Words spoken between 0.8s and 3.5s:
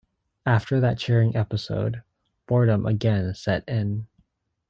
cheering episode boredom again